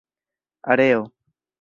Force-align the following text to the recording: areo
areo 0.71 1.03